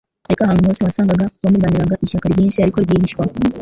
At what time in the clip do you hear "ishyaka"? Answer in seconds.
2.05-2.25